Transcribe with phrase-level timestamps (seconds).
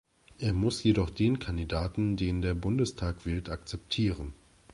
[0.39, 4.33] Er muss jedoch den Kandidaten, den der Bundestag wählt, akzeptieren.